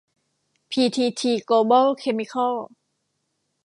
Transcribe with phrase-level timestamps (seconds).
[0.71, 2.55] พีทีที โกลบอล เคมิคอล